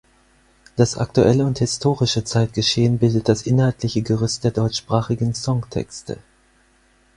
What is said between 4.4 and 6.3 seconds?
der deutschsprachigen Songtexte.